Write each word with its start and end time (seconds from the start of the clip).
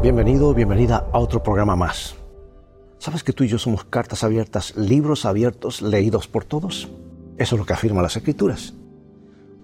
Bienvenido, 0.00 0.54
bienvenida 0.54 1.08
a 1.12 1.18
otro 1.18 1.42
programa 1.42 1.74
más. 1.74 2.14
¿Sabes 2.98 3.24
que 3.24 3.32
tú 3.32 3.42
y 3.42 3.48
yo 3.48 3.58
somos 3.58 3.82
cartas 3.82 4.22
abiertas, 4.22 4.76
libros 4.76 5.26
abiertos, 5.26 5.82
leídos 5.82 6.28
por 6.28 6.44
todos? 6.44 6.88
Eso 7.36 7.56
es 7.56 7.58
lo 7.58 7.66
que 7.66 7.72
afirman 7.72 8.04
las 8.04 8.16
escrituras. 8.16 8.74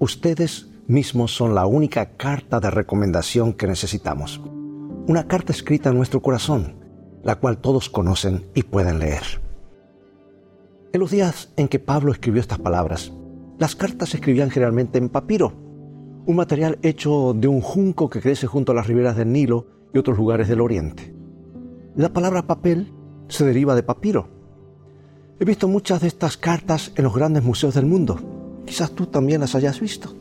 Ustedes 0.00 0.66
mismos 0.88 1.32
son 1.32 1.54
la 1.54 1.66
única 1.66 2.16
carta 2.16 2.58
de 2.58 2.68
recomendación 2.72 3.52
que 3.52 3.68
necesitamos. 3.68 4.40
Una 5.06 5.28
carta 5.28 5.52
escrita 5.52 5.90
en 5.90 5.98
nuestro 5.98 6.20
corazón, 6.20 6.74
la 7.22 7.36
cual 7.36 7.58
todos 7.58 7.88
conocen 7.88 8.44
y 8.54 8.64
pueden 8.64 8.98
leer. 8.98 9.22
En 10.92 10.98
los 10.98 11.12
días 11.12 11.52
en 11.56 11.68
que 11.68 11.78
Pablo 11.78 12.10
escribió 12.10 12.40
estas 12.40 12.58
palabras, 12.58 13.12
las 13.60 13.76
cartas 13.76 14.08
se 14.08 14.16
escribían 14.16 14.50
generalmente 14.50 14.98
en 14.98 15.10
papiro, 15.10 15.52
un 16.26 16.34
material 16.34 16.80
hecho 16.82 17.34
de 17.34 17.46
un 17.46 17.60
junco 17.60 18.10
que 18.10 18.20
crece 18.20 18.48
junto 18.48 18.72
a 18.72 18.74
las 18.74 18.88
riberas 18.88 19.16
del 19.16 19.30
Nilo 19.30 19.74
y 19.94 19.98
otros 19.98 20.18
lugares 20.18 20.48
del 20.48 20.60
Oriente. 20.60 21.14
La 21.94 22.12
palabra 22.12 22.46
papel 22.46 22.92
se 23.28 23.46
deriva 23.46 23.76
de 23.76 23.84
papiro. 23.84 24.28
He 25.38 25.44
visto 25.44 25.68
muchas 25.68 26.00
de 26.00 26.08
estas 26.08 26.36
cartas 26.36 26.92
en 26.96 27.04
los 27.04 27.14
grandes 27.14 27.44
museos 27.44 27.74
del 27.74 27.86
mundo. 27.86 28.18
Quizás 28.66 28.90
tú 28.90 29.06
también 29.06 29.40
las 29.40 29.54
hayas 29.54 29.80
visto. 29.80 30.14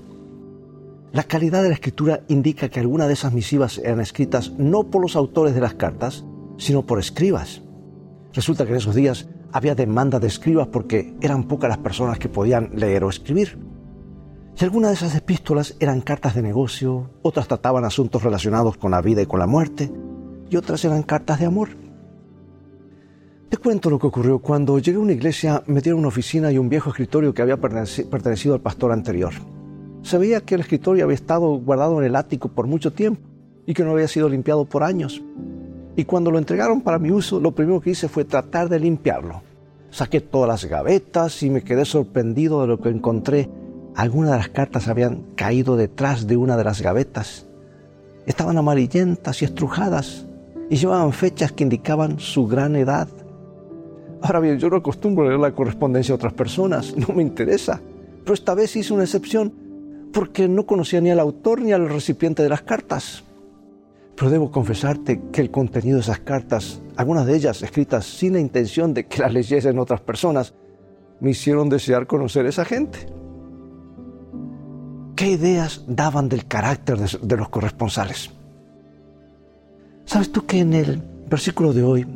La 1.11 1.23
calidad 1.23 1.63
de 1.63 1.69
la 1.69 1.75
escritura 1.75 2.21
indica 2.27 2.69
que 2.69 2.79
algunas 2.79 3.07
de 3.07 3.13
esas 3.13 3.33
misivas 3.33 3.79
eran 3.79 3.99
escritas 3.99 4.51
no 4.57 4.89
por 4.89 5.01
los 5.01 5.15
autores 5.15 5.53
de 5.55 5.61
las 5.61 5.73
cartas, 5.73 6.23
sino 6.57 6.85
por 6.85 6.99
escribas. 6.99 7.61
Resulta 8.33 8.65
que 8.65 8.71
en 8.71 8.77
esos 8.77 8.95
días 8.95 9.27
había 9.51 9.75
demanda 9.75 10.19
de 10.19 10.27
escribas 10.27 10.67
porque 10.67 11.15
eran 11.21 11.47
pocas 11.47 11.69
las 11.69 11.77
personas 11.79 12.17
que 12.19 12.29
podían 12.29 12.71
leer 12.75 13.03
o 13.03 13.09
escribir. 13.09 13.59
Algunas 14.63 14.91
de 14.91 14.95
esas 14.95 15.17
epístolas 15.17 15.75
eran 15.81 15.99
cartas 15.99 16.35
de 16.35 16.41
negocio, 16.41 17.09
otras 17.21 17.49
trataban 17.49 17.83
asuntos 17.83 18.23
relacionados 18.23 18.77
con 18.77 18.91
la 18.91 19.01
vida 19.01 19.21
y 19.21 19.25
con 19.25 19.41
la 19.41 19.45
muerte, 19.45 19.91
y 20.49 20.55
otras 20.55 20.85
eran 20.85 21.03
cartas 21.03 21.41
de 21.41 21.45
amor. 21.45 21.71
Te 23.49 23.57
cuento 23.57 23.89
lo 23.89 23.99
que 23.99 24.07
ocurrió. 24.07 24.39
Cuando 24.39 24.79
llegué 24.79 24.97
a 24.97 25.01
una 25.01 25.11
iglesia, 25.11 25.61
me 25.67 25.81
dieron 25.81 25.99
una 25.99 26.07
oficina 26.07 26.49
y 26.49 26.57
un 26.57 26.69
viejo 26.69 26.91
escritorio 26.91 27.33
que 27.33 27.41
había 27.41 27.57
pertenecido 27.57 28.53
al 28.53 28.61
pastor 28.61 28.93
anterior. 28.93 29.33
Se 30.01 30.17
veía 30.17 30.39
que 30.39 30.55
el 30.55 30.61
escritorio 30.61 31.03
había 31.03 31.15
estado 31.15 31.49
guardado 31.57 31.99
en 31.99 32.07
el 32.07 32.15
ático 32.15 32.47
por 32.47 32.65
mucho 32.65 32.93
tiempo 32.93 33.21
y 33.65 33.73
que 33.73 33.83
no 33.83 33.91
había 33.91 34.07
sido 34.07 34.29
limpiado 34.29 34.63
por 34.63 34.83
años. 34.83 35.21
Y 35.97 36.05
cuando 36.05 36.31
lo 36.31 36.37
entregaron 36.37 36.79
para 36.79 36.99
mi 36.99 37.11
uso, 37.11 37.41
lo 37.41 37.51
primero 37.51 37.81
que 37.81 37.89
hice 37.89 38.07
fue 38.07 38.23
tratar 38.23 38.69
de 38.69 38.79
limpiarlo. 38.79 39.41
Saqué 39.91 40.21
todas 40.21 40.47
las 40.47 40.63
gavetas 40.63 41.43
y 41.43 41.49
me 41.49 41.65
quedé 41.65 41.83
sorprendido 41.83 42.61
de 42.61 42.67
lo 42.67 42.79
que 42.79 42.87
encontré 42.87 43.49
algunas 43.95 44.31
de 44.31 44.37
las 44.37 44.49
cartas 44.49 44.87
habían 44.87 45.23
caído 45.35 45.75
detrás 45.75 46.27
de 46.27 46.37
una 46.37 46.57
de 46.57 46.63
las 46.63 46.81
gavetas. 46.81 47.45
Estaban 48.25 48.57
amarillentas 48.57 49.41
y 49.41 49.45
estrujadas 49.45 50.25
y 50.69 50.77
llevaban 50.77 51.13
fechas 51.13 51.51
que 51.51 51.63
indicaban 51.63 52.19
su 52.19 52.47
gran 52.47 52.75
edad. 52.75 53.07
Ahora 54.21 54.39
bien, 54.39 54.57
yo 54.57 54.69
no 54.69 54.77
acostumbro 54.77 55.27
leer 55.27 55.39
la 55.39 55.53
correspondencia 55.53 56.13
de 56.13 56.15
otras 56.15 56.33
personas, 56.33 56.95
no 56.97 57.13
me 57.13 57.21
interesa. 57.21 57.81
Pero 58.23 58.33
esta 58.33 58.53
vez 58.53 58.75
hice 58.75 58.93
una 58.93 59.03
excepción 59.03 59.53
porque 60.13 60.47
no 60.47 60.65
conocía 60.65 61.01
ni 61.01 61.09
al 61.09 61.19
autor 61.19 61.61
ni 61.61 61.73
al 61.73 61.89
recipiente 61.89 62.41
de 62.41 62.49
las 62.49 62.61
cartas. 62.61 63.23
Pero 64.15 64.29
debo 64.29 64.51
confesarte 64.51 65.21
que 65.31 65.41
el 65.41 65.51
contenido 65.51 65.97
de 65.97 66.03
esas 66.03 66.19
cartas, 66.19 66.81
algunas 66.95 67.25
de 67.25 67.35
ellas 67.35 67.61
escritas 67.63 68.05
sin 68.05 68.33
la 68.33 68.39
intención 68.39 68.93
de 68.93 69.07
que 69.07 69.21
las 69.21 69.33
leyesen 69.33 69.79
otras 69.79 70.01
personas, 70.01 70.53
me 71.19 71.31
hicieron 71.31 71.67
desear 71.67 72.07
conocer 72.07 72.45
a 72.45 72.49
esa 72.49 72.63
gente. 72.63 73.07
¿Qué 75.15 75.29
ideas 75.29 75.83
daban 75.87 76.27
del 76.27 76.47
carácter 76.47 76.97
de, 76.97 77.37
los 77.37 77.49
corresponsales? 77.49 78.31
¿Sabes 80.05 80.31
tú 80.31 80.45
que 80.45 80.59
en 80.59 80.73
el 80.73 81.01
versículo 81.29 81.71
de 81.71 81.83
hoy 81.83 82.07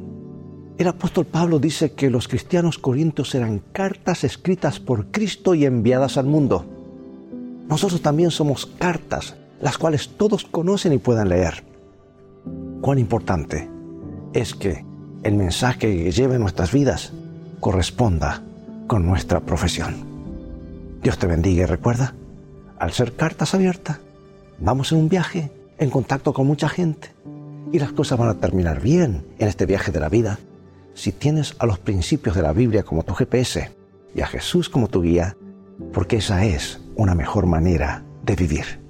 el 0.79 0.87
apóstol 0.87 1.25
Pablo 1.25 1.59
dice 1.59 1.91
que 1.91 2.09
los 2.09 2.27
cristianos 2.27 2.79
corintios 2.79 3.35
eran 3.35 3.61
cartas 3.71 4.23
escritas 4.23 4.79
por 4.79 5.11
Cristo 5.11 5.53
y 5.53 5.65
enviadas 5.65 6.17
al 6.17 6.25
mundo? 6.25 6.65
Nosotros 7.69 8.01
también 8.01 8.31
somos 8.31 8.65
cartas, 8.65 9.35
las 9.61 9.77
cuales 9.77 10.09
todos 10.17 10.45
conocen 10.45 10.93
y 10.93 10.97
pueden 10.97 11.29
leer. 11.29 11.63
Cuán 12.81 12.97
importante 12.97 13.69
es 14.33 14.55
que 14.55 14.83
el 15.21 15.35
mensaje 15.35 15.79
que 15.79 16.11
lleve 16.11 16.39
nuestras 16.39 16.71
vidas 16.71 17.13
corresponda 17.59 18.41
con 18.87 19.05
nuestra 19.05 19.39
profesión. 19.39 19.95
Dios 21.03 21.19
te 21.19 21.27
bendiga 21.27 21.63
y 21.63 21.65
recuerda, 21.65 22.13
al 22.79 22.91
ser 22.91 23.15
cartas 23.15 23.53
abiertas, 23.53 23.99
vamos 24.59 24.91
en 24.91 24.99
un 24.99 25.09
viaje 25.09 25.51
en 25.77 25.89
contacto 25.89 26.33
con 26.33 26.47
mucha 26.47 26.69
gente 26.69 27.13
y 27.71 27.79
las 27.79 27.91
cosas 27.91 28.17
van 28.17 28.29
a 28.29 28.39
terminar 28.39 28.81
bien 28.81 29.25
en 29.39 29.47
este 29.47 29.65
viaje 29.65 29.91
de 29.91 29.99
la 29.99 30.09
vida 30.09 30.39
si 30.93 31.11
tienes 31.11 31.55
a 31.59 31.65
los 31.65 31.79
principios 31.79 32.35
de 32.35 32.41
la 32.41 32.53
Biblia 32.53 32.83
como 32.83 33.03
tu 33.03 33.13
GPS 33.13 33.71
y 34.15 34.21
a 34.21 34.27
Jesús 34.27 34.69
como 34.69 34.87
tu 34.87 35.01
guía, 35.01 35.37
porque 35.93 36.17
esa 36.17 36.43
es 36.45 36.79
una 36.95 37.13
mejor 37.13 37.45
manera 37.45 38.03
de 38.23 38.35
vivir. 38.35 38.86